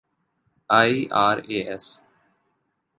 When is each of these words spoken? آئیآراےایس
آئیآراےایس 0.69 2.01